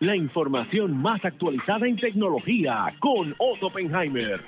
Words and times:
la 0.00 0.14
información 0.14 0.96
más 0.96 1.24
actualizada 1.24 1.86
en 1.86 1.96
tecnología 1.96 2.94
con 3.00 3.34
Otto 3.38 3.66
Oppenheimer. 3.66 4.40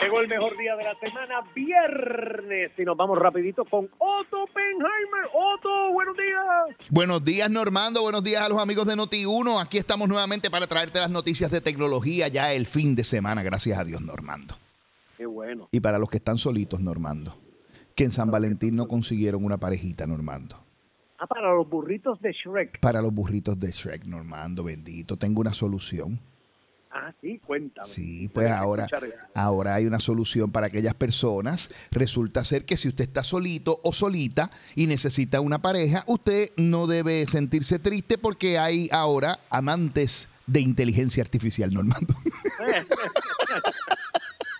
Llegó 0.00 0.20
el 0.20 0.28
mejor 0.28 0.58
día 0.58 0.76
de 0.76 0.84
la 0.84 0.94
semana, 0.98 1.34
viernes, 1.54 2.72
y 2.76 2.82
nos 2.82 2.96
vamos 2.96 3.18
rapidito 3.18 3.64
con 3.64 3.88
Otto 3.98 4.42
Oppenheimer. 4.42 5.30
Otto, 5.32 5.92
buenos 5.92 6.16
días. 6.16 6.90
Buenos 6.90 7.24
días, 7.24 7.50
Normando. 7.50 8.02
Buenos 8.02 8.22
días 8.22 8.42
a 8.42 8.48
los 8.48 8.60
amigos 8.60 8.86
de 8.86 8.96
Noti1. 8.96 9.62
Aquí 9.62 9.78
estamos 9.78 10.08
nuevamente 10.08 10.50
para 10.50 10.66
traerte 10.66 10.98
las 10.98 11.10
noticias 11.10 11.50
de 11.50 11.60
tecnología 11.60 12.28
ya 12.28 12.52
el 12.52 12.66
fin 12.66 12.94
de 12.94 13.04
semana. 13.04 13.42
Gracias 13.42 13.78
a 13.78 13.84
Dios, 13.84 14.02
Normando. 14.02 14.56
Qué 15.16 15.24
bueno. 15.24 15.68
Y 15.70 15.80
para 15.80 15.98
los 15.98 16.10
que 16.10 16.16
están 16.18 16.36
solitos, 16.36 16.80
Normando, 16.80 17.38
que 17.94 18.04
en 18.04 18.12
San 18.12 18.30
Valentín 18.30 18.76
no 18.76 18.88
consiguieron 18.88 19.44
una 19.44 19.58
parejita, 19.58 20.06
Normando. 20.06 20.56
Ah, 21.22 21.26
para 21.28 21.54
los 21.54 21.68
burritos 21.68 22.20
de 22.20 22.32
Shrek. 22.32 22.80
Para 22.80 23.00
los 23.00 23.14
burritos 23.14 23.56
de 23.60 23.70
Shrek, 23.70 24.06
Normando, 24.06 24.64
bendito. 24.64 25.16
Tengo 25.16 25.40
una 25.40 25.54
solución. 25.54 26.18
Ah, 26.90 27.14
sí, 27.20 27.38
cuéntame. 27.38 27.86
Sí, 27.86 28.28
pues 28.34 28.50
ahora, 28.50 28.88
ahora 29.32 29.76
hay 29.76 29.86
una 29.86 30.00
solución 30.00 30.50
para 30.50 30.66
aquellas 30.66 30.94
personas. 30.94 31.70
Resulta 31.92 32.42
ser 32.42 32.64
que 32.64 32.76
si 32.76 32.88
usted 32.88 33.04
está 33.04 33.22
solito 33.22 33.78
o 33.84 33.92
solita 33.92 34.50
y 34.74 34.88
necesita 34.88 35.40
una 35.40 35.62
pareja, 35.62 36.02
usted 36.08 36.50
no 36.56 36.88
debe 36.88 37.24
sentirse 37.28 37.78
triste 37.78 38.18
porque 38.18 38.58
hay 38.58 38.88
ahora 38.90 39.38
amantes 39.48 40.28
de 40.48 40.60
inteligencia 40.60 41.22
artificial, 41.22 41.72
Normando. 41.72 42.14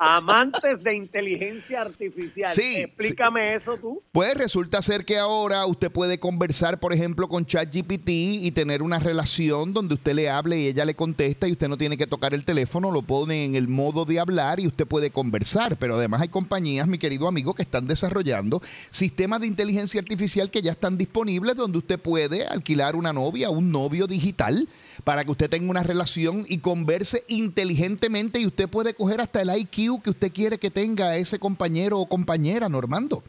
Amantes 0.04 0.82
de 0.82 0.96
inteligencia 0.96 1.82
artificial. 1.82 2.52
Sí, 2.52 2.78
Explícame 2.78 3.54
eso 3.54 3.76
tú. 3.76 4.02
Pues 4.10 4.34
resulta 4.34 4.82
ser 4.82 5.04
que 5.04 5.16
ahora 5.16 5.64
usted 5.64 5.92
puede 5.92 6.18
conversar, 6.18 6.80
por 6.80 6.92
ejemplo, 6.92 7.28
con 7.28 7.46
ChatGPT 7.46 8.08
y 8.08 8.50
tener 8.50 8.82
una 8.82 8.98
relación 8.98 9.72
donde 9.72 9.94
usted 9.94 10.14
le 10.14 10.28
hable 10.28 10.58
y 10.58 10.66
ella 10.66 10.84
le 10.84 10.96
contesta 10.96 11.46
y 11.46 11.52
usted 11.52 11.68
no 11.68 11.78
tiene 11.78 11.96
que 11.96 12.08
tocar 12.08 12.34
el 12.34 12.44
teléfono, 12.44 12.90
lo 12.90 13.02
pone 13.02 13.44
en 13.44 13.54
el 13.54 13.68
modo 13.68 14.04
de 14.04 14.18
hablar 14.18 14.58
y 14.58 14.66
usted 14.66 14.88
puede 14.88 15.12
conversar. 15.12 15.76
Pero 15.76 15.94
además 15.94 16.22
hay 16.22 16.30
compañías, 16.30 16.88
mi 16.88 16.98
querido 16.98 17.28
amigo, 17.28 17.54
que 17.54 17.62
están 17.62 17.86
desarrollando 17.86 18.60
sistemas 18.90 19.40
de 19.40 19.46
inteligencia 19.46 20.00
artificial 20.00 20.50
que 20.50 20.62
ya 20.62 20.72
están 20.72 20.98
disponibles 20.98 21.54
donde 21.54 21.78
usted 21.78 22.00
puede 22.00 22.44
alquilar 22.44 22.96
una 22.96 23.12
novia, 23.12 23.50
un 23.50 23.70
novio 23.70 24.08
digital 24.08 24.68
para 25.04 25.24
que 25.24 25.30
usted 25.30 25.48
tenga 25.48 25.70
una 25.70 25.84
relación 25.84 26.44
y 26.48 26.58
converse 26.58 27.22
inteligentemente 27.28 28.40
y 28.40 28.46
usted 28.46 28.68
puede 28.68 28.94
coger 28.94 29.20
hasta 29.20 29.42
el 29.42 29.56
IQ 29.56 29.91
que 30.00 30.10
usted 30.10 30.32
quiere 30.32 30.58
que 30.58 30.70
tenga 30.70 31.16
ese 31.16 31.38
compañero 31.38 31.98
o 31.98 32.08
compañera, 32.08 32.68
Normando. 32.68 33.22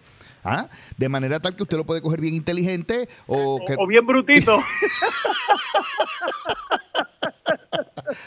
¿Ah? 0.43 0.67
De 0.97 1.09
manera 1.09 1.39
tal 1.39 1.55
que 1.55 1.63
usted 1.63 1.77
lo 1.77 1.85
puede 1.85 2.01
coger 2.01 2.21
bien 2.21 2.33
inteligente 2.33 3.07
o, 3.27 3.59
que... 3.65 3.75
o 3.77 3.87
bien 3.87 4.05
brutito. 4.05 4.57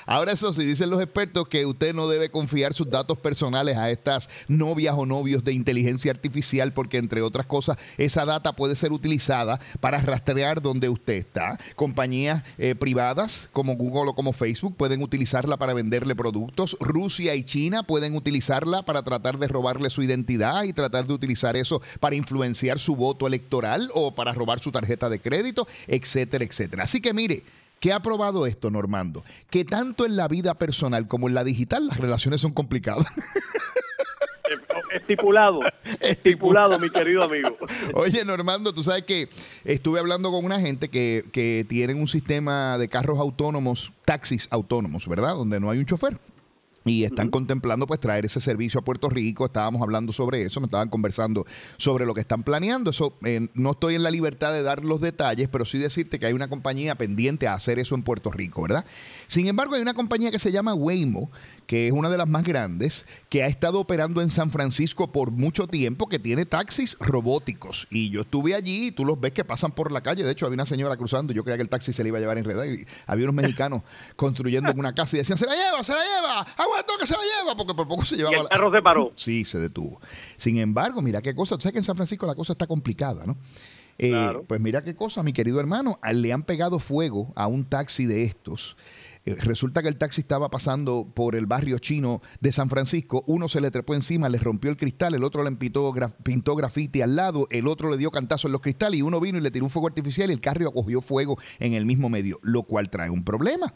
Ahora 0.06 0.32
eso 0.32 0.52
sí, 0.52 0.64
dicen 0.64 0.90
los 0.90 1.02
expertos 1.02 1.48
que 1.48 1.66
usted 1.66 1.94
no 1.94 2.08
debe 2.08 2.30
confiar 2.30 2.74
sus 2.74 2.88
datos 2.88 3.18
personales 3.18 3.76
a 3.76 3.90
estas 3.90 4.28
novias 4.48 4.94
o 4.96 5.04
novios 5.04 5.44
de 5.44 5.52
inteligencia 5.52 6.12
artificial 6.12 6.72
porque 6.72 6.98
entre 6.98 7.22
otras 7.22 7.46
cosas 7.46 7.76
esa 7.98 8.24
data 8.24 8.54
puede 8.54 8.76
ser 8.76 8.92
utilizada 8.92 9.60
para 9.80 9.98
rastrear 9.98 10.62
donde 10.62 10.88
usted 10.88 11.14
está. 11.14 11.58
Compañías 11.74 12.44
eh, 12.58 12.74
privadas 12.74 13.48
como 13.52 13.74
Google 13.74 14.10
o 14.10 14.14
como 14.14 14.32
Facebook 14.32 14.76
pueden 14.76 15.02
utilizarla 15.02 15.56
para 15.56 15.74
venderle 15.74 16.14
productos. 16.14 16.76
Rusia 16.80 17.34
y 17.34 17.42
China 17.42 17.82
pueden 17.82 18.14
utilizarla 18.14 18.84
para 18.84 19.02
tratar 19.02 19.38
de 19.38 19.48
robarle 19.48 19.90
su 19.90 20.02
identidad 20.02 20.64
y 20.64 20.72
tratar 20.72 21.06
de 21.06 21.14
utilizar 21.14 21.56
eso 21.56 21.82
para 22.00 22.05
influenciar 22.14 22.78
su 22.78 22.94
voto 22.94 23.26
electoral 23.26 23.90
o 23.94 24.14
para 24.14 24.32
robar 24.32 24.60
su 24.60 24.70
tarjeta 24.70 25.08
de 25.08 25.20
crédito, 25.20 25.66
etcétera, 25.86 26.44
etcétera. 26.44 26.84
Así 26.84 27.00
que 27.00 27.12
mire, 27.12 27.42
¿Qué 27.78 27.92
ha 27.92 28.00
probado 28.00 28.46
esto, 28.46 28.70
Normando? 28.70 29.22
Que 29.50 29.66
tanto 29.66 30.06
en 30.06 30.16
la 30.16 30.28
vida 30.28 30.54
personal 30.54 31.06
como 31.06 31.28
en 31.28 31.34
la 31.34 31.44
digital 31.44 31.86
las 31.86 31.98
relaciones 31.98 32.40
son 32.40 32.52
complicadas. 32.52 33.06
Estipulado. 34.92 35.60
Estipulado, 36.00 36.78
mi 36.78 36.88
querido 36.88 37.22
amigo. 37.22 37.56
Oye, 37.94 38.24
Normando, 38.24 38.72
tú 38.72 38.82
sabes 38.82 39.02
que 39.02 39.28
estuve 39.64 40.00
hablando 40.00 40.30
con 40.30 40.44
una 40.44 40.58
gente 40.58 40.88
que, 40.88 41.24
que 41.32 41.66
tienen 41.68 42.00
un 42.00 42.08
sistema 42.08 42.78
de 42.78 42.88
carros 42.88 43.18
autónomos, 43.18 43.92
taxis 44.06 44.48
autónomos, 44.50 45.06
¿verdad? 45.06 45.34
Donde 45.34 45.60
no 45.60 45.70
hay 45.70 45.78
un 45.78 45.86
chofer 45.86 46.18
y 46.86 47.04
están 47.04 47.28
contemplando 47.30 47.86
pues 47.86 48.00
traer 48.00 48.24
ese 48.24 48.40
servicio 48.40 48.80
a 48.80 48.84
Puerto 48.84 49.10
Rico. 49.10 49.44
Estábamos 49.44 49.82
hablando 49.82 50.12
sobre 50.12 50.42
eso, 50.42 50.60
me 50.60 50.66
estaban 50.66 50.88
conversando 50.88 51.44
sobre 51.76 52.06
lo 52.06 52.14
que 52.14 52.20
están 52.20 52.42
planeando. 52.44 52.90
Eso 52.90 53.14
eh, 53.24 53.48
no 53.54 53.72
estoy 53.72 53.96
en 53.96 54.04
la 54.04 54.10
libertad 54.10 54.52
de 54.52 54.62
dar 54.62 54.84
los 54.84 55.00
detalles, 55.00 55.48
pero 55.48 55.64
sí 55.64 55.78
decirte 55.78 56.18
que 56.18 56.26
hay 56.26 56.32
una 56.32 56.48
compañía 56.48 56.94
pendiente 56.94 57.48
a 57.48 57.54
hacer 57.54 57.78
eso 57.78 57.96
en 57.96 58.02
Puerto 58.02 58.30
Rico, 58.30 58.62
¿verdad? 58.62 58.86
Sin 59.26 59.48
embargo, 59.48 59.74
hay 59.74 59.82
una 59.82 59.94
compañía 59.94 60.30
que 60.30 60.38
se 60.38 60.52
llama 60.52 60.74
Waymo, 60.74 61.30
que 61.66 61.88
es 61.88 61.92
una 61.92 62.08
de 62.08 62.18
las 62.18 62.28
más 62.28 62.44
grandes, 62.44 63.04
que 63.28 63.42
ha 63.42 63.48
estado 63.48 63.80
operando 63.80 64.22
en 64.22 64.30
San 64.30 64.50
Francisco 64.50 65.10
por 65.10 65.32
mucho 65.32 65.66
tiempo, 65.66 66.08
que 66.08 66.20
tiene 66.20 66.46
taxis 66.46 66.96
robóticos. 67.00 67.88
Y 67.90 68.10
yo 68.10 68.20
estuve 68.22 68.54
allí 68.54 68.88
y 68.88 68.92
tú 68.92 69.04
los 69.04 69.20
ves 69.20 69.32
que 69.32 69.44
pasan 69.44 69.72
por 69.72 69.90
la 69.90 70.02
calle. 70.02 70.22
De 70.22 70.30
hecho, 70.30 70.46
había 70.46 70.54
una 70.54 70.66
señora 70.66 70.96
cruzando, 70.96 71.32
yo 71.32 71.42
creía 71.42 71.56
que 71.56 71.62
el 71.62 71.68
taxi 71.68 71.92
se 71.92 72.04
le 72.04 72.10
iba 72.10 72.18
a 72.18 72.20
llevar 72.20 72.38
enredado. 72.38 72.72
Y 72.72 72.86
había 73.06 73.24
unos 73.24 73.34
mexicanos 73.34 73.82
construyendo 74.16 74.72
una 74.76 74.94
casa 74.94 75.16
y 75.16 75.18
decían, 75.18 75.38
se 75.38 75.46
la 75.46 75.54
lleva, 75.54 75.82
se 75.82 75.92
la 75.92 76.00
lleva, 76.00 76.46
que 76.98 77.06
se 77.06 77.14
la 77.14 77.20
lleva, 77.20 77.56
porque 77.56 77.74
por 77.74 77.88
poco 77.88 78.04
se 78.04 78.16
llevaba. 78.16 78.36
Y 78.36 78.40
el 78.40 78.48
carro 78.48 78.72
se 78.72 78.82
paró. 78.82 79.12
Sí, 79.16 79.44
se 79.44 79.58
detuvo. 79.58 80.00
Sin 80.36 80.58
embargo, 80.58 81.02
mira 81.02 81.22
qué 81.22 81.34
cosa, 81.34 81.56
tú 81.56 81.62
sabes 81.62 81.72
que 81.72 81.78
en 81.78 81.84
San 81.84 81.96
Francisco 81.96 82.26
la 82.26 82.34
cosa 82.34 82.52
está 82.52 82.66
complicada, 82.66 83.24
¿no? 83.26 83.36
Eh, 83.98 84.32
Pues 84.46 84.60
mira 84.60 84.82
qué 84.82 84.94
cosa, 84.94 85.22
mi 85.22 85.32
querido 85.32 85.58
hermano, 85.58 85.98
le 86.12 86.32
han 86.32 86.42
pegado 86.42 86.78
fuego 86.78 87.32
a 87.34 87.46
un 87.46 87.64
taxi 87.64 88.06
de 88.06 88.24
estos. 88.24 88.76
Eh, 89.24 89.34
resulta 89.40 89.82
que 89.82 89.88
el 89.88 89.96
taxi 89.96 90.20
estaba 90.20 90.48
pasando 90.50 91.10
por 91.12 91.34
el 91.34 91.46
barrio 91.46 91.78
chino 91.78 92.22
de 92.40 92.52
San 92.52 92.70
Francisco. 92.70 93.24
Uno 93.26 93.48
se 93.48 93.60
le 93.60 93.72
trepó 93.72 93.94
encima, 93.94 94.28
le 94.28 94.38
rompió 94.38 94.70
el 94.70 94.76
cristal, 94.76 95.14
el 95.14 95.24
otro 95.24 95.42
le 95.42 95.50
pintó, 95.56 95.92
pintó 96.22 96.54
grafiti 96.54 97.02
al 97.02 97.16
lado, 97.16 97.48
el 97.50 97.66
otro 97.66 97.90
le 97.90 97.96
dio 97.96 98.12
cantazo 98.12 98.46
en 98.46 98.52
los 98.52 98.60
cristales 98.60 99.00
y 99.00 99.02
uno 99.02 99.18
vino 99.18 99.38
y 99.38 99.40
le 99.40 99.50
tiró 99.50 99.64
un 99.64 99.70
fuego 99.70 99.88
artificial 99.88 100.30
y 100.30 100.32
el 100.34 100.40
carro 100.40 100.70
cogió 100.70 101.00
fuego 101.00 101.38
en 101.58 101.74
el 101.74 101.86
mismo 101.86 102.08
medio, 102.08 102.38
lo 102.42 102.62
cual 102.62 102.88
trae 102.88 103.10
un 103.10 103.24
problema. 103.24 103.74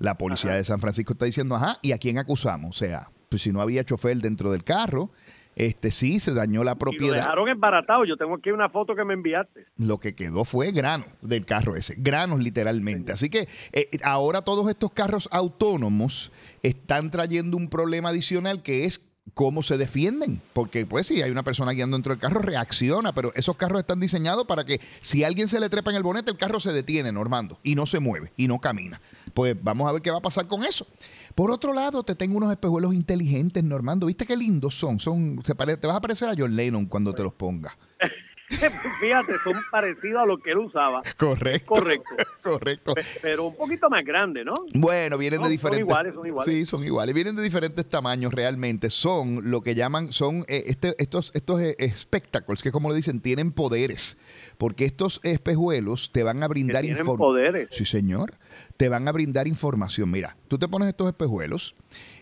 La 0.00 0.16
policía 0.16 0.54
de 0.54 0.64
San 0.64 0.80
Francisco 0.80 1.12
está 1.12 1.26
diciendo, 1.26 1.54
ajá, 1.54 1.78
¿y 1.82 1.92
a 1.92 1.98
quién 1.98 2.18
acusamos? 2.18 2.70
O 2.70 2.78
sea, 2.78 3.10
pues 3.28 3.42
si 3.42 3.52
no 3.52 3.60
había 3.60 3.84
chofer 3.84 4.16
dentro 4.16 4.50
del 4.50 4.64
carro, 4.64 5.10
este 5.56 5.90
sí 5.90 6.20
se 6.20 6.32
dañó 6.32 6.64
la 6.64 6.76
propiedad. 6.76 7.04
Y 7.04 7.10
lo 7.10 7.16
dejaron 7.16 7.48
embaratado. 7.48 8.04
Yo 8.06 8.16
tengo 8.16 8.34
aquí 8.36 8.50
una 8.50 8.70
foto 8.70 8.94
que 8.94 9.04
me 9.04 9.12
enviaste. 9.14 9.66
Lo 9.76 9.98
que 9.98 10.14
quedó 10.14 10.44
fue 10.44 10.72
grano 10.72 11.04
del 11.20 11.44
carro 11.44 11.76
ese, 11.76 11.96
granos 11.98 12.40
literalmente. 12.40 13.12
Así 13.12 13.28
que 13.28 13.46
eh, 13.72 13.90
ahora 14.02 14.42
todos 14.42 14.68
estos 14.70 14.90
carros 14.92 15.28
autónomos 15.30 16.32
están 16.62 17.10
trayendo 17.10 17.58
un 17.58 17.68
problema 17.68 18.08
adicional 18.08 18.62
que 18.62 18.86
es 18.86 19.09
cómo 19.34 19.62
se 19.62 19.78
defienden. 19.78 20.40
Porque, 20.52 20.86
pues, 20.86 21.06
si 21.06 21.22
hay 21.22 21.30
una 21.30 21.42
persona 21.42 21.72
guiando 21.72 21.96
dentro 21.96 22.12
del 22.12 22.20
carro, 22.20 22.40
reacciona, 22.40 23.12
pero 23.12 23.32
esos 23.34 23.56
carros 23.56 23.80
están 23.80 24.00
diseñados 24.00 24.46
para 24.46 24.64
que 24.64 24.80
si 25.00 25.24
alguien 25.24 25.48
se 25.48 25.60
le 25.60 25.68
trepa 25.68 25.90
en 25.90 25.96
el 25.96 26.02
bonete, 26.02 26.30
el 26.30 26.36
carro 26.36 26.60
se 26.60 26.72
detiene, 26.72 27.12
Normando, 27.12 27.58
y 27.62 27.74
no 27.74 27.86
se 27.86 28.00
mueve, 28.00 28.32
y 28.36 28.48
no 28.48 28.60
camina. 28.60 29.00
Pues 29.34 29.56
vamos 29.62 29.88
a 29.88 29.92
ver 29.92 30.02
qué 30.02 30.10
va 30.10 30.18
a 30.18 30.22
pasar 30.22 30.46
con 30.46 30.64
eso. 30.64 30.86
Por 31.34 31.50
otro 31.50 31.72
lado, 31.72 32.02
te 32.02 32.14
tengo 32.14 32.36
unos 32.36 32.50
espejuelos 32.50 32.94
inteligentes, 32.94 33.62
Normando. 33.62 34.06
¿Viste 34.06 34.26
qué 34.26 34.36
lindos 34.36 34.74
son? 34.74 34.98
son 34.98 35.40
te 35.42 35.54
vas 35.54 35.96
a 35.96 36.00
parecer 36.00 36.28
a 36.28 36.34
John 36.36 36.56
Lennon 36.56 36.86
cuando 36.86 37.14
te 37.14 37.22
los 37.22 37.32
pongas. 37.32 37.76
Fíjate, 39.00 39.38
son 39.44 39.54
parecidos 39.70 40.22
a 40.22 40.26
lo 40.26 40.38
que 40.38 40.50
él 40.50 40.58
usaba. 40.58 41.02
Correcto. 41.16 41.74
Correcto. 41.74 42.04
Correcto. 42.42 42.94
Pero 43.22 43.44
un 43.44 43.56
poquito 43.56 43.88
más 43.90 44.04
grande, 44.04 44.44
¿no? 44.44 44.54
Bueno, 44.74 45.18
vienen 45.18 45.42
de 45.42 45.48
diferentes. 45.48 45.80
Son 45.80 45.88
iguales, 45.88 46.14
son 46.14 46.26
iguales. 46.26 46.54
Sí, 46.54 46.66
son 46.66 46.84
iguales. 46.84 47.14
Vienen 47.14 47.36
de 47.36 47.42
diferentes 47.42 47.86
tamaños 47.86 48.32
realmente. 48.32 48.90
Son 48.90 49.50
lo 49.50 49.60
que 49.62 49.74
llaman, 49.74 50.12
son 50.12 50.44
eh, 50.48 50.64
este, 50.66 50.94
estos, 50.98 51.30
estos 51.34 51.60
eh, 51.60 51.76
espectáculos, 51.78 52.62
que 52.62 52.72
como 52.72 52.88
lo 52.88 52.94
dicen, 52.94 53.20
tienen 53.20 53.52
poderes. 53.52 54.16
Porque 54.58 54.84
estos 54.84 55.20
espejuelos 55.22 56.10
te 56.12 56.22
van 56.22 56.42
a 56.42 56.48
brindar 56.48 56.84
información. 56.84 57.18
poderes. 57.18 57.68
Sí, 57.70 57.84
señor. 57.84 58.34
Te 58.80 58.88
van 58.88 59.06
a 59.06 59.12
brindar 59.12 59.46
información. 59.46 60.10
Mira, 60.10 60.38
tú 60.48 60.58
te 60.58 60.66
pones 60.66 60.88
estos 60.88 61.06
espejuelos 61.06 61.74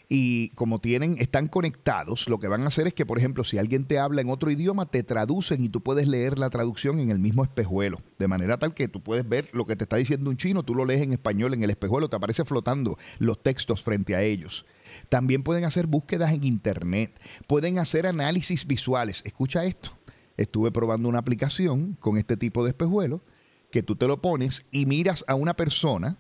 y 0.09 0.49
como 0.57 0.81
tienen, 0.81 1.15
están 1.19 1.47
conectados, 1.47 2.29
lo 2.29 2.41
que 2.41 2.49
van 2.49 2.65
a 2.65 2.67
hacer 2.67 2.89
es 2.89 2.95
que, 2.95 3.07
por 3.07 3.17
ejemplo, 3.17 3.45
si 3.45 3.59
alguien 3.59 3.85
te 3.85 4.01
habla 4.01 4.23
en 4.23 4.29
otro 4.29 4.51
idioma, 4.51 4.87
te 4.87 5.05
traducen 5.05 5.63
y 5.63 5.69
tú 5.69 5.85
puedes 5.85 6.09
leer 6.09 6.37
la 6.37 6.51
traducción 6.51 6.99
en 6.99 7.11
el 7.11 7.21
mismo 7.21 7.45
espejuelo. 7.45 8.03
De 8.19 8.27
manera 8.27 8.59
tal 8.59 8.75
que 8.75 8.89
tú 8.89 9.01
puedes 9.01 9.29
ver 9.29 9.49
lo 9.55 9.67
que 9.67 9.77
te 9.77 9.85
está 9.85 9.99
diciendo 9.99 10.31
un 10.31 10.37
chino, 10.37 10.65
tú 10.65 10.75
lo 10.75 10.85
lees 10.85 11.01
en 11.01 11.13
español 11.13 11.55
en 11.55 11.63
el 11.63 11.71
espejuelo, 11.71 12.11
te 12.11 12.17
aparece 12.17 12.45
flotando 12.45 12.99
los 13.21 13.41
textos 13.41 13.85
frente 13.85 14.17
a 14.17 14.23
ellos. 14.23 14.67
También 15.09 15.45
pueden 15.45 15.65
hacer 15.65 15.87
búsquedas 15.87 16.33
en 16.33 16.43
internet, 16.43 17.21
pueden 17.47 17.79
hacer 17.79 18.05
análisis 18.09 18.67
visuales. 18.67 19.23
Escucha 19.25 19.65
esto. 19.65 19.91
Estuve 20.37 20.73
probando 20.73 21.09
una 21.09 21.21
aplicación 21.21 21.97
con 22.01 22.17
este 22.17 22.37
tipo 22.37 22.65
de 22.65 22.71
espejuelo 22.71 23.23
que 23.71 23.85
tú 23.85 23.95
te 23.95 24.09
lo 24.09 24.21
pones 24.21 24.65
y 24.73 24.87
miras 24.87 25.25
a 25.29 25.37
una 25.37 25.55
persona. 25.55 26.19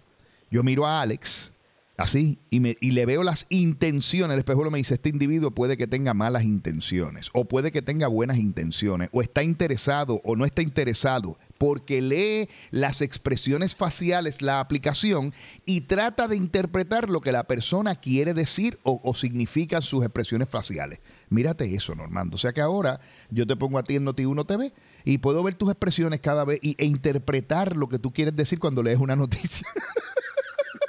Yo 0.50 0.62
miro 0.62 0.87
a 0.87 1.00
Alex 1.00 1.50
Así, 1.99 2.39
y, 2.49 2.61
me, 2.61 2.77
y 2.81 2.93
le 2.93 3.06
veo 3.06 3.25
las 3.25 3.47
intenciones. 3.49 4.33
El 4.33 4.39
espejuelo 4.39 4.71
me 4.71 4.79
dice, 4.79 4.95
este 4.95 5.09
individuo 5.09 5.50
puede 5.50 5.77
que 5.77 5.89
tenga 5.89 6.15
malas 6.15 6.45
intenciones, 6.45 7.29
o 7.35 7.47
puede 7.47 7.73
que 7.73 7.83
tenga 7.83 8.06
buenas 8.06 8.39
intenciones, 8.39 9.09
o 9.11 9.21
está 9.21 9.43
interesado 9.43 10.21
o 10.23 10.37
no 10.37 10.45
está 10.45 10.62
interesado, 10.62 11.41
porque 11.59 12.00
lee 12.00 12.49
las 12.71 13.03
expresiones 13.03 13.75
faciales, 13.75 14.43
la 14.43 14.61
aplicación, 14.61 15.35
y 15.67 15.81
trata 15.81 16.29
de 16.29 16.37
interpretar 16.37 17.11
lo 17.11 17.21
que 17.21 17.33
la 17.33 17.49
persona 17.49 17.97
quiere 17.97 18.33
decir 18.33 18.79
o, 18.85 19.00
o 19.03 19.17
significan 19.17 19.83
sus 19.83 20.05
expresiones 20.05 20.49
faciales. 20.49 21.00
Mírate 21.31 21.75
eso, 21.75 21.97
Normando. 21.97 22.37
O 22.37 22.39
sea 22.39 22.53
que 22.53 22.61
ahora 22.61 23.00
yo 23.29 23.45
te 23.45 23.56
pongo 23.56 23.77
a 23.77 23.83
ti 23.83 23.97
en 23.97 24.06
Noti1 24.06 24.47
TV 24.47 24.73
y 25.05 25.19
puedo 25.19 25.43
ver 25.43 25.56
tus 25.56 25.69
expresiones 25.69 26.21
cada 26.21 26.45
vez 26.45 26.61
y, 26.62 26.77
e 26.79 26.87
interpretar 26.87 27.77
lo 27.77 27.89
que 27.89 27.99
tú 27.99 28.12
quieres 28.12 28.37
decir 28.37 28.61
cuando 28.61 28.85
lees 28.85 29.00
una 29.00 29.17
noticia. 29.17 29.67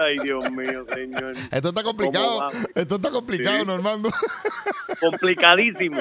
Ay, 0.00 0.16
Dios 0.22 0.50
mío, 0.50 0.84
señor. 0.92 1.34
Esto 1.50 1.68
está 1.68 1.82
complicado. 1.82 2.48
Esto 2.74 2.96
está 2.96 3.10
complicado, 3.10 3.60
Sí. 3.60 3.66
Normando. 3.66 4.10
Complicadísimo. 5.00 6.00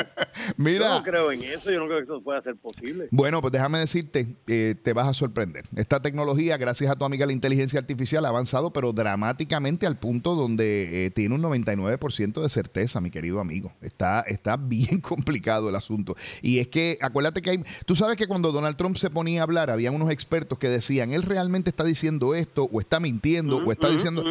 Mira. 0.58 0.88
Yo 0.88 0.98
no 0.98 1.04
creo 1.04 1.32
en 1.32 1.44
eso, 1.44 1.72
yo 1.72 1.80
no 1.80 1.88
creo 1.88 1.98
que 2.00 2.04
eso 2.04 2.22
pueda 2.22 2.42
ser 2.42 2.56
posible. 2.56 3.08
Bueno, 3.12 3.42
pues 3.42 3.52
déjame 3.52 3.80
decirte, 3.80 4.36
eh, 4.48 4.76
te 4.82 4.94
vas 4.94 5.08
a 5.08 5.14
sorprender. 5.14 5.66
Esta 5.76 6.02
tecnología, 6.02 6.58
gracias 6.58 6.92
a 6.92 6.96
tu 6.96 7.06
amiga 7.06 7.26
la 7.26 7.34
inteligencia 7.34 7.80
artificial, 7.80 8.26
ha 8.26 8.30
avanzado, 8.30 8.72
pero 8.72 8.94
dramáticamente 8.94 9.86
al 9.86 9.98
punto 9.98 10.36
donde 10.36 11.06
eh, 11.06 11.12
tiene 11.12 11.36
un 11.36 11.42
99% 11.42 12.42
de 12.42 12.50
certeza, 12.50 13.02
mi 13.02 13.12
querido 13.12 13.40
amigo. 13.40 13.74
Está, 13.82 14.22
está 14.22 14.58
bien 14.58 15.02
complicado 15.02 15.70
el 15.70 15.76
asunto. 15.76 16.16
Y 16.42 16.60
es 16.60 16.68
que, 16.68 16.98
acuérdate 17.02 17.42
que 17.42 17.52
hay, 17.52 17.64
tú 17.86 17.96
sabes 17.96 18.18
que 18.18 18.28
cuando 18.28 18.52
Donald 18.52 18.78
Trump 18.78 18.98
se 18.98 19.10
ponía 19.10 19.42
a 19.42 19.44
hablar, 19.44 19.70
había 19.70 19.92
unos 19.92 20.10
expertos 20.12 20.58
que 20.58 20.70
decían, 20.70 21.12
él 21.12 21.24
realmente 21.24 21.70
está 21.70 21.84
diciendo 21.84 22.36
esto, 22.36 22.66
o 22.72 22.80
está 22.80 23.00
mintiendo, 23.00 23.58
o 23.58 23.72
está 23.72 23.85
Ujú, 23.88 23.96
diciendo, 23.96 24.24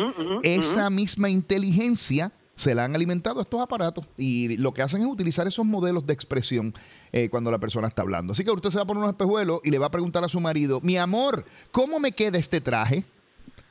esa 0.42 0.90
misma 0.90 1.28
inteligencia 1.28 2.32
se 2.56 2.74
la 2.74 2.84
han 2.84 2.94
alimentado 2.94 3.40
estos 3.40 3.60
aparatos 3.60 4.06
y 4.16 4.56
lo 4.58 4.72
que 4.72 4.82
hacen 4.82 5.00
es 5.00 5.06
utilizar 5.06 5.46
esos 5.46 5.66
modelos 5.66 6.06
de 6.06 6.12
expresión 6.12 6.74
eh, 7.12 7.28
cuando 7.28 7.50
la 7.50 7.58
persona 7.58 7.88
está 7.88 8.02
hablando. 8.02 8.32
Así 8.32 8.44
que 8.44 8.50
usted 8.50 8.70
se 8.70 8.76
va 8.76 8.82
a 8.82 8.86
poner 8.86 9.02
unos 9.02 9.12
espejuelos 9.12 9.60
y 9.64 9.70
le 9.70 9.78
va 9.78 9.86
a 9.86 9.90
preguntar 9.90 10.24
a 10.24 10.28
su 10.28 10.40
marido, 10.40 10.80
mi 10.80 10.96
amor, 10.96 11.44
¿cómo 11.72 11.98
me 11.98 12.12
queda 12.12 12.38
este 12.38 12.60
traje? 12.60 13.04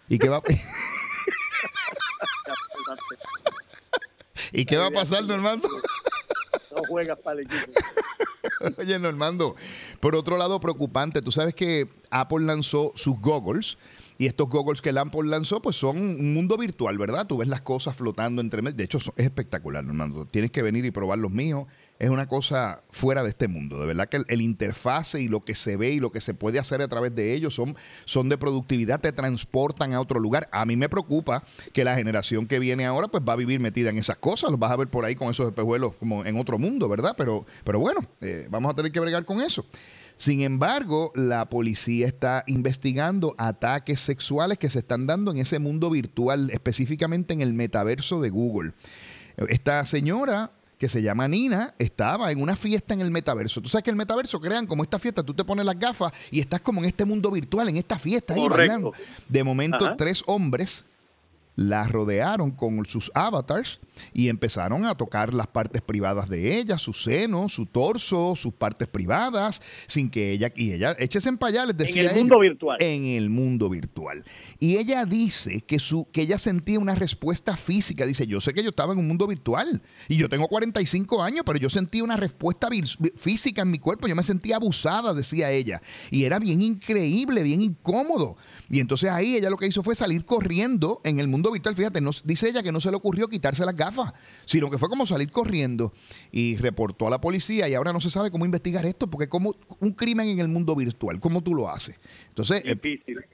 Y 0.10 0.20
qué 0.20 0.28
va, 0.28 0.42
¿y 4.52 4.66
qué 4.66 4.78
va 4.78 4.88
a 4.88 4.92
pasar, 4.92 5.24
Normando? 5.24 5.70
No 6.76 6.84
juegas 6.88 7.20
para 7.20 7.40
el 7.40 7.46
equipo. 7.46 7.72
Oye, 8.78 9.00
Normando, 9.00 9.56
por 10.00 10.16
otro 10.16 10.38
lado, 10.38 10.60
preocupante. 10.60 11.22
Tú 11.22 11.32
sabes 11.32 11.54
que 11.54 11.88
Apple 12.10 12.46
lanzó 12.46 12.92
sus 12.96 13.20
goggles 13.20 13.78
y 14.18 14.28
estos 14.28 14.50
goggles 14.50 14.82
que 14.82 14.90
Apple 14.90 15.30
lanzó, 15.30 15.62
pues 15.62 15.76
son 15.76 15.98
un 15.98 16.34
mundo 16.34 16.58
virtual, 16.58 16.98
¿verdad? 16.98 17.28
Tú 17.28 17.38
ves 17.38 17.48
las 17.48 17.62
cosas 17.62 17.96
flotando 17.96 18.42
entre. 18.42 18.62
De 18.62 18.84
hecho, 18.84 18.98
es 18.98 19.12
espectacular, 19.18 19.84
Normando. 19.84 20.26
Tienes 20.26 20.52
que 20.52 20.62
venir 20.62 20.86
y 20.86 20.92
probar 20.92 21.20
los 21.20 21.32
míos. 21.32 21.66
Es 22.00 22.10
una 22.10 22.28
cosa 22.28 22.84
fuera 22.92 23.24
de 23.24 23.30
este 23.30 23.48
mundo. 23.48 23.80
De 23.80 23.86
verdad 23.86 24.10
que 24.10 24.18
el, 24.18 24.26
el 24.28 24.42
interfase 24.42 25.22
y 25.22 25.28
lo 25.28 25.42
que 25.42 25.56
se 25.56 25.78
ve 25.78 25.92
y 25.92 26.00
lo 26.00 26.12
que 26.12 26.20
se 26.20 26.34
puede 26.34 26.60
hacer 26.60 26.82
a 26.82 26.88
través 26.88 27.16
de 27.16 27.34
ellos 27.34 27.54
son, 27.54 27.76
son 28.06 28.30
de 28.30 28.38
productividad, 28.38 29.00
te 29.00 29.12
transportan 29.12 29.94
a 29.94 30.02
otro 30.02 30.20
lugar. 30.20 30.50
A 30.52 30.66
mí 30.66 30.76
me 30.76 30.90
preocupa 30.90 31.44
que 31.72 31.84
la 31.84 31.96
generación 31.96 32.48
que 32.48 32.60
viene 32.60 32.86
ahora, 32.86 33.08
pues 33.08 33.24
va 33.28 33.34
a 33.34 33.38
vivir 33.38 33.60
metida 33.60 33.90
en 33.90 33.98
esas 33.98 34.18
cosas. 34.18 34.52
Los 34.52 34.60
vas 34.60 34.72
a 34.72 34.76
ver 34.76 34.90
por 34.90 35.06
ahí 35.06 35.16
con 35.16 35.30
esos 35.30 35.48
espejuelos 35.48 35.96
como 35.96 36.26
en 36.26 36.38
otro 36.38 36.58
mundo, 36.58 36.90
¿verdad? 36.90 37.16
Pero, 37.18 37.46
pero 37.64 37.80
bueno, 37.80 38.02
eh, 38.22 38.48
vamos 38.50 38.72
a 38.72 38.76
tener 38.76 38.92
que 38.92 39.00
bregar 39.00 39.26
con 39.26 39.42
eso. 39.42 39.66
Sin 40.18 40.42
embargo, 40.42 41.12
la 41.16 41.50
policía 41.50 42.08
está 42.08 42.44
investigando 42.48 43.36
ataques 43.38 44.00
sexuales 44.04 44.58
que 44.58 44.70
se 44.70 44.80
están 44.80 45.08
dando 45.08 45.32
en 45.32 45.38
ese 45.38 45.60
mundo 45.60 45.90
virtual, 45.90 46.50
específicamente 46.52 47.34
en 47.34 47.42
el 47.42 47.54
metaverso 47.54 48.22
de 48.22 48.30
Google. 48.30 48.74
Esta 49.50 49.86
señora 49.86 50.52
que 50.78 50.90
se 50.90 51.02
llama 51.02 51.28
Nina 51.28 51.74
estaba 51.80 52.32
en 52.32 52.42
una 52.42 52.56
fiesta 52.56 52.94
en 52.94 53.02
el 53.02 53.10
metaverso. 53.10 53.62
Tú 53.62 53.70
sabes 53.70 53.84
que 53.84 53.90
el 53.90 53.96
metaverso 53.96 54.42
crean 54.42 54.68
como 54.68 54.84
esta 54.84 55.00
fiesta, 55.00 55.24
tú 55.24 55.34
te 55.34 55.46
pones 55.46 55.66
las 55.66 55.80
gafas 55.80 56.12
y 56.30 56.40
estás 56.42 56.60
como 56.60 56.82
en 56.82 56.88
este 56.88 57.06
mundo 57.06 57.32
virtual, 57.32 57.70
en 57.70 57.78
esta 57.78 57.98
fiesta 57.98 58.34
ahí 58.34 58.42
Correcto. 58.42 58.58
bailando. 58.58 58.92
De 59.30 59.44
momento, 59.44 59.86
Ajá. 59.86 59.96
tres 59.98 60.24
hombres 60.28 60.84
la 61.56 61.84
rodearon 61.88 62.52
con 62.52 62.86
sus 62.86 63.12
avatars 63.14 63.80
y 64.14 64.30
empezaron 64.30 64.86
a 64.86 64.96
tocar 64.96 65.34
las 65.34 65.48
partes 65.48 65.82
privadas 65.82 66.28
de 66.30 66.58
ella, 66.58 66.78
su 66.78 66.94
seno, 66.94 67.48
su 67.50 67.66
torso, 67.68 68.36
sus 68.36 68.54
partes 68.54 68.88
privadas, 68.88 69.62
sin 69.88 70.10
que 70.10 70.32
ella, 70.32 70.52
y 70.56 70.72
ella, 70.72 70.96
échese 70.98 71.30
en 71.30 71.38
payales, 71.38 71.78
decía 71.78 72.02
En 72.02 72.08
el 72.08 72.12
ella, 72.14 72.22
mundo 72.22 72.40
virtual. 72.40 72.78
En 72.80 73.06
el 73.06 73.30
mundo 73.30 73.70
virtual. 73.70 74.24
Y 74.60 74.78
ella 74.78 75.06
dice 75.06 75.62
que, 75.62 75.80
su, 75.80 76.10
que 76.12 76.22
ella 76.22 76.38
sentía 76.38 76.80
una 76.80 76.96
respuesta 76.96 77.56
física. 77.56 78.06
Dice, 78.06 78.26
yo 78.26 78.42
sé 78.42 78.54
que 78.54 78.64
yo 78.64 78.70
estaba 78.70 78.94
en 78.94 79.00
un 79.00 79.08
mundo 79.08 79.28
virtual 79.28 79.82
y 80.08 80.18
yo 80.18 80.30
tengo 80.30 80.48
45 80.48 81.22
años, 81.22 81.44
pero 81.46 81.60
yo 81.60 81.70
sentía 81.70 82.04
una 82.04 82.18
respuesta 82.18 82.68
física 83.16 83.62
en 83.62 83.72
mi 83.72 83.80
cuerpo. 83.80 84.08
Yo 84.08 84.16
me 84.16 84.24
sentía 84.24 84.56
abusada, 84.56 85.14
decía 85.14 85.52
ella. 85.52 85.82
Y 86.10 86.24
era 86.24 86.40
bien 86.40 86.62
increíble, 86.62 87.44
bien 87.44 87.62
incómodo. 87.62 88.38
Y 88.70 88.80
entonces 88.80 89.10
ahí 89.10 89.36
ella 89.36 89.50
lo 89.50 89.58
que 89.58 89.68
hizo 89.68 89.84
fue 89.84 89.96
salir 89.96 90.26
corriendo 90.26 91.02
en 91.04 91.20
el 91.20 91.28
mundo 91.28 91.43
virtual. 91.52 91.76
Fíjate, 91.76 92.02
no, 92.02 92.12
dice 92.24 92.50
ella 92.50 92.64
que 92.64 92.72
no 92.72 92.80
se 92.80 92.90
le 92.90 92.98
ocurrió 92.98 93.28
quitarse 93.28 93.66
las 93.66 93.76
gafas, 93.76 94.14
sino 94.46 94.70
que 94.70 94.78
fue 94.78 94.90
como 94.90 95.06
salir 95.06 95.32
corriendo 95.32 95.94
y 96.32 96.58
reportó 96.58 97.08
a 97.08 97.10
la 97.10 97.22
policía 97.22 97.68
y 97.68 97.74
ahora 97.74 97.94
no 97.94 98.02
se 98.02 98.10
sabe 98.10 98.32
cómo 98.32 98.46
investigar 98.46 98.86
esto, 98.86 99.08
porque 99.08 99.28
como 99.28 99.56
un 99.80 99.92
crimen 99.92 100.30
en 100.30 100.40
el 100.40 100.48
mundo 100.48 100.76
virtual, 100.76 101.20
¿cómo 101.20 101.42
tú 101.42 101.56
lo 101.56 101.70
haces? 101.70 101.96
Entonces, 102.30 102.62
eh, 102.66 102.76
Difícil. 102.76 103.26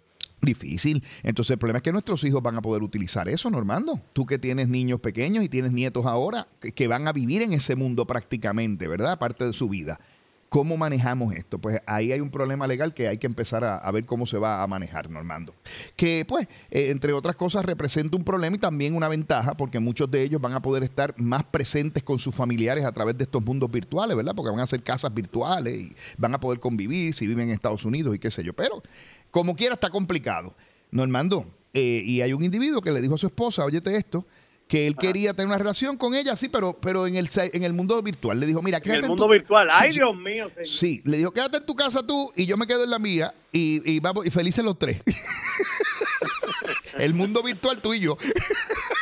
Difícil. 0.41 1.03
Entonces, 1.23 1.51
el 1.51 1.57
problema 1.57 1.77
es 1.77 1.83
que 1.83 1.91
nuestros 1.91 2.23
hijos 2.23 2.41
van 2.41 2.55
a 2.55 2.61
poder 2.61 2.81
utilizar 2.81 3.27
eso, 3.27 3.49
Normando. 3.49 3.99
Tú 4.13 4.25
que 4.25 4.39
tienes 4.39 4.69
niños 4.69 5.01
pequeños 5.01 5.43
y 5.43 5.49
tienes 5.49 5.73
nietos 5.73 6.05
ahora, 6.05 6.47
que, 6.61 6.71
que 6.71 6.87
van 6.87 7.07
a 7.07 7.13
vivir 7.13 7.41
en 7.41 7.51
ese 7.51 7.75
mundo 7.75 8.07
prácticamente, 8.07 8.87
¿verdad? 8.87 9.19
Parte 9.19 9.45
de 9.45 9.53
su 9.53 9.67
vida. 9.67 9.99
¿Cómo 10.49 10.77
manejamos 10.77 11.33
esto? 11.35 11.59
Pues 11.59 11.79
ahí 11.85 12.11
hay 12.11 12.21
un 12.21 12.31
problema 12.31 12.65
legal 12.65 12.93
que 12.95 13.07
hay 13.07 13.19
que 13.19 13.27
empezar 13.27 13.63
a, 13.63 13.91
ver 13.91 14.05
cómo 14.05 14.25
se 14.25 14.39
va 14.39 14.63
a 14.63 14.67
manejar, 14.67 15.07
Normando. 15.09 15.53
Que, 15.95 16.25
pues, 16.27 16.47
eh, 16.71 16.89
entre 16.89 17.13
otras 17.13 17.35
cosas, 17.35 17.63
representa 17.63 18.17
un 18.17 18.23
problema 18.23 18.55
y 18.55 18.59
también 18.59 18.95
una 18.95 19.07
ventaja, 19.07 19.55
porque 19.55 19.79
muchos 19.79 20.09
de 20.09 20.23
ellos 20.23 20.41
van 20.41 20.53
a 20.53 20.61
poder 20.61 20.81
estar 20.81 21.13
más 21.19 21.43
presentes 21.43 22.01
con 22.01 22.17
sus 22.17 22.33
familiares 22.33 22.83
a 22.83 22.91
través 22.91 23.15
de 23.15 23.25
estos 23.25 23.45
mundos 23.45 23.69
virtuales, 23.69 24.17
¿verdad? 24.17 24.33
Porque 24.35 24.49
van 24.49 24.59
a 24.59 24.63
hacer 24.63 24.81
casas 24.81 25.13
virtuales 25.13 25.75
y 25.75 25.95
van 26.17 26.33
a 26.33 26.39
poder 26.39 26.59
convivir 26.59 27.13
si 27.13 27.27
viven 27.27 27.49
en 27.49 27.53
Estados 27.53 27.85
Unidos 27.85 28.15
y 28.15 28.19
qué 28.19 28.31
sé 28.31 28.43
yo. 28.43 28.53
Pero, 28.53 28.81
como 29.29 29.55
quiera, 29.55 29.75
está 29.75 29.91
complicado. 29.91 30.55
Normando, 30.89 31.45
eh, 31.73 32.01
y 32.03 32.21
hay 32.21 32.33
un 32.33 32.43
individuo 32.43 32.81
que 32.81 32.91
le 32.91 33.01
dijo 33.01 33.13
a 33.13 33.17
su 33.19 33.27
esposa, 33.27 33.63
óyete 33.63 33.95
esto, 33.95 34.25
que 34.69 34.85
él 34.87 34.95
quería 34.95 35.33
tener 35.33 35.47
una 35.47 35.57
relación 35.57 35.97
con 35.97 36.13
ella, 36.13 36.35
sí, 36.35 36.47
pero, 36.47 36.73
pero 36.79 37.07
en, 37.07 37.15
el, 37.15 37.27
en 37.35 37.63
el 37.63 37.73
mundo 37.73 38.01
virtual. 38.03 38.39
Le 38.39 38.45
dijo, 38.45 38.61
mira, 38.61 38.77
En 38.77 38.83
quédate 38.83 38.99
el 38.99 39.05
en 39.05 39.09
mundo 39.09 39.25
tu- 39.25 39.31
virtual. 39.31 39.67
Ay, 39.71 39.91
Sí, 39.91 39.97
Dios 39.99 40.15
mío, 40.15 40.47
señor. 40.49 40.67
Sí, 40.67 41.01
le 41.05 41.17
dijo, 41.17 41.31
quédate 41.31 41.57
en 41.57 41.65
tu 41.65 41.75
casa 41.75 42.05
tú 42.05 42.31
y 42.35 42.45
yo 42.45 42.55
me 42.55 42.67
quedo 42.67 42.83
en 42.83 42.91
la 42.91 42.99
mía 42.99 43.33
y, 43.51 43.81
y 43.91 43.99
vamos, 43.99 44.25
y 44.27 44.29
felices 44.29 44.63
los 44.63 44.77
tres. 44.77 45.01
el 46.97 47.13
mundo 47.13 47.41
virtual 47.43 47.81
tú 47.81 47.93
y 47.93 47.99
yo. 47.99 48.17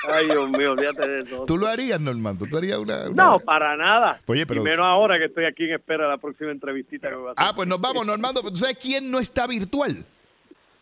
Ay, 0.10 0.28
Dios 0.28 0.50
mío, 0.52 0.72
olvídate 0.72 1.08
de 1.08 1.22
eso. 1.22 1.44
¿Tú 1.46 1.58
lo 1.58 1.68
harías, 1.68 2.00
Normando? 2.00 2.46
¿Tú 2.46 2.58
harías 2.58 2.78
una...? 2.78 3.10
una- 3.10 3.26
No, 3.32 3.40
para 3.40 3.76
nada. 3.76 4.20
Oye, 4.26 4.46
pero- 4.46 4.62
Y 4.62 4.64
menos 4.64 4.86
ahora 4.86 5.18
que 5.20 5.26
estoy 5.26 5.46
aquí 5.46 5.66
en 5.66 5.74
espera 5.76 6.06
de 6.06 6.12
la 6.12 6.18
próxima 6.18 6.52
entrevistita 6.52 7.10
que 7.10 7.16
me 7.18 7.22
va 7.24 7.30
a 7.30 7.34
hacer. 7.34 7.46
Ah, 7.46 7.54
pues 7.56 7.68
nos 7.68 7.82
vamos, 7.82 8.06
Normando. 8.08 8.42
¿Tú 8.42 8.56
sabes 8.56 8.78
quién 8.82 9.12
no 9.12 9.20
está 9.20 9.48
virtual? 9.48 10.06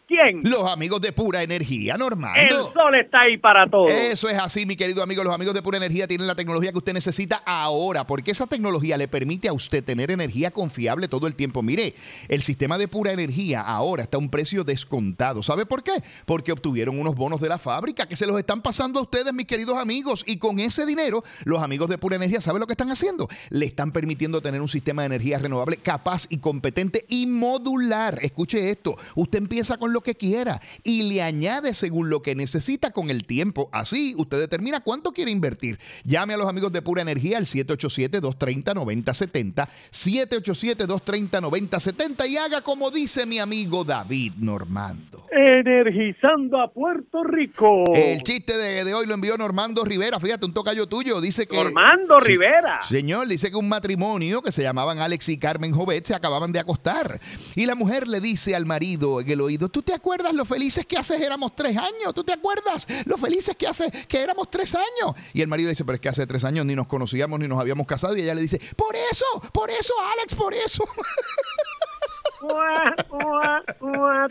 ¿Quién? 0.07 0.43
Los 0.43 0.69
amigos 0.69 1.01
de 1.01 1.11
Pura 1.11 1.41
Energía, 1.41 1.93
El 1.93 1.99
Normando. 1.99 2.71
sol 2.73 2.93
está 2.93 3.21
ahí 3.21 3.37
para 3.37 3.67
todos. 3.67 3.89
Eso 3.89 4.29
es 4.29 4.37
así, 4.37 4.67
mi 4.67 4.75
querido 4.75 5.01
amigo. 5.01 5.23
Los 5.23 5.33
amigos 5.33 5.55
de 5.55 5.63
Pura 5.63 5.77
Energía 5.77 6.07
tienen 6.07 6.27
la 6.27 6.35
tecnología 6.35 6.71
que 6.71 6.77
usted 6.77 6.93
necesita 6.93 7.41
ahora, 7.43 8.05
porque 8.05 8.29
esa 8.29 8.45
tecnología 8.45 8.97
le 8.97 9.07
permite 9.07 9.47
a 9.47 9.53
usted 9.53 9.83
tener 9.83 10.11
energía 10.11 10.51
confiable 10.51 11.07
todo 11.07 11.25
el 11.25 11.33
tiempo. 11.33 11.63
Mire, 11.63 11.95
el 12.27 12.43
sistema 12.43 12.77
de 12.77 12.87
Pura 12.87 13.13
Energía 13.13 13.61
ahora 13.61 14.03
está 14.03 14.17
a 14.17 14.19
un 14.19 14.29
precio 14.29 14.63
descontado. 14.63 15.41
¿Sabe 15.41 15.65
por 15.65 15.81
qué? 15.81 15.93
Porque 16.25 16.51
obtuvieron 16.51 16.99
unos 16.99 17.15
bonos 17.15 17.41
de 17.41 17.49
la 17.49 17.57
fábrica 17.57 18.07
que 18.07 18.15
se 18.15 18.27
los 18.27 18.37
están 18.37 18.61
pasando 18.61 18.99
a 18.99 19.03
ustedes, 19.03 19.33
mis 19.33 19.47
queridos 19.47 19.77
amigos. 19.77 20.23
Y 20.27 20.37
con 20.37 20.59
ese 20.59 20.85
dinero, 20.85 21.23
los 21.45 21.63
amigos 21.63 21.89
de 21.89 21.97
Pura 21.97 22.17
Energía, 22.17 22.41
¿sabe 22.41 22.59
lo 22.59 22.67
que 22.67 22.73
están 22.73 22.91
haciendo? 22.91 23.27
Le 23.49 23.65
están 23.65 23.91
permitiendo 23.91 24.39
tener 24.39 24.61
un 24.61 24.69
sistema 24.69 25.01
de 25.01 25.07
energía 25.07 25.39
renovable 25.39 25.77
capaz 25.77 26.27
y 26.29 26.37
competente 26.37 27.05
y 27.09 27.25
modular. 27.25 28.19
Escuche 28.21 28.69
esto, 28.69 28.95
usted 29.15 29.39
empieza 29.39 29.77
con 29.77 29.94
lo 29.95 30.01
que 30.01 30.15
quiera 30.15 30.59
y 30.83 31.03
le 31.03 31.21
añade 31.23 31.73
según 31.73 32.09
lo 32.09 32.21
que 32.21 32.35
necesita 32.35 32.91
con 32.91 33.09
el 33.09 33.25
tiempo. 33.25 33.69
Así 33.71 34.13
usted 34.17 34.37
determina 34.39 34.81
cuánto 34.81 35.13
quiere 35.13 35.31
invertir. 35.31 35.79
Llame 36.03 36.33
a 36.33 36.37
los 36.37 36.49
amigos 36.49 36.73
de 36.73 36.81
Pura 36.81 37.01
Energía 37.01 37.37
al 37.37 37.45
787-230-9070, 37.45 39.67
787-230-9070 39.91 42.27
y 42.29 42.35
haga 42.37 42.61
como 42.61 42.91
dice 42.91 43.25
mi 43.25 43.39
amigo 43.39 43.83
David 43.85 44.33
Normando. 44.37 45.25
Energizando 45.31 46.61
a 46.61 46.71
Puerto 46.71 47.23
Rico. 47.23 47.83
El 47.93 48.21
chiste 48.23 48.57
de, 48.57 48.83
de 48.83 48.93
hoy 48.93 49.05
lo 49.05 49.13
envió 49.13 49.37
Normando 49.37 49.83
Rivera, 49.85 50.19
fíjate, 50.19 50.45
un 50.45 50.53
tocayo 50.53 50.87
tuyo, 50.87 51.21
dice 51.21 51.47
que... 51.47 51.55
Normando 51.55 52.19
Sí. 52.21 52.27
Rivera. 52.27 52.81
Señor, 52.81 53.27
dice 53.27 53.49
que 53.49 53.55
un 53.57 53.69
matrimonio 53.69 54.41
que 54.41 54.51
se 54.51 54.61
llamaban 54.63 54.99
Alex 54.99 55.29
y 55.29 55.37
Carmen 55.37 55.71
Jovet 55.71 56.05
se 56.05 56.15
acababan 56.15 56.51
de 56.51 56.59
acostar. 56.59 57.19
Y 57.55 57.65
la 57.65 57.75
mujer 57.75 58.07
le 58.07 58.19
dice 58.19 58.55
al 58.55 58.65
marido 58.65 59.21
en 59.21 59.29
el 59.29 59.41
oído, 59.41 59.69
tú 59.69 59.81
te 59.85 59.93
acuerdas 59.93 60.33
lo 60.33 60.43
felices 60.43 60.85
que 60.85 60.97
hace 60.97 61.23
éramos 61.23 61.55
tres 61.55 61.77
años? 61.77 62.13
¿Tú 62.13 62.23
te 62.23 62.33
acuerdas 62.33 62.85
lo 63.05 63.17
felices 63.17 63.55
que 63.55 63.67
hace 63.67 63.89
que 64.07 64.21
éramos 64.21 64.49
tres 64.49 64.75
años? 64.75 65.15
Y 65.33 65.41
el 65.41 65.47
marido 65.47 65.69
dice, 65.69 65.85
pero 65.85 65.95
es 65.95 66.01
que 66.01 66.09
hace 66.09 66.27
tres 66.27 66.43
años 66.43 66.65
ni 66.65 66.75
nos 66.75 66.87
conocíamos 66.87 67.39
ni 67.39 67.47
nos 67.47 67.59
habíamos 67.59 67.87
casado. 67.87 68.17
Y 68.17 68.21
ella 68.21 68.35
le 68.35 68.41
dice, 68.41 68.59
por 68.75 68.95
eso, 68.95 69.25
por 69.53 69.69
eso, 69.69 69.93
Alex, 70.13 70.35
por 70.35 70.53
eso. 70.53 70.83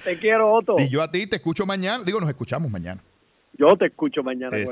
Te 0.04 0.18
quiero, 0.18 0.52
Otto. 0.52 0.74
Y 0.78 0.88
yo 0.88 1.02
a 1.02 1.10
ti 1.10 1.26
te 1.26 1.36
escucho 1.36 1.64
mañana. 1.66 2.04
Digo, 2.04 2.20
nos 2.20 2.28
escuchamos 2.28 2.70
mañana. 2.70 3.02
Yo 3.56 3.76
te 3.76 3.86
escucho 3.86 4.22
mañana 4.22 4.56
de 4.56 4.64